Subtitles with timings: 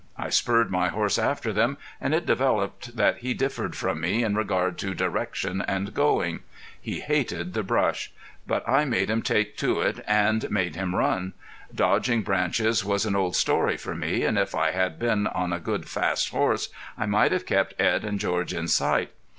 [0.17, 4.33] I spurred my horse after them, and it developed that he differed from me in
[4.33, 6.39] regard to direction and going.
[6.81, 8.11] He hated the brush.
[8.47, 11.33] But I made him take to it and made him run.
[11.71, 15.59] Dodging branches was an old story for me, and if I had been on a
[15.59, 19.11] good fast horse I might have kept Edd and George in sight.